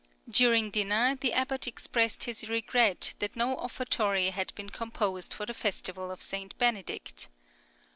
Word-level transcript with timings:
During 0.27 0.71
dinner 0.71 1.15
the 1.15 1.31
abbot 1.31 1.67
expressed 1.67 2.23
his 2.23 2.49
regret 2.49 3.13
that 3.19 3.35
no 3.35 3.55
offertory 3.57 4.31
had 4.31 4.51
been 4.55 4.71
composed 4.71 5.31
for 5.31 5.45
the 5.45 5.53
festival 5.53 6.09
of 6.09 6.23
St. 6.23 6.57
Benedict. 6.57 7.29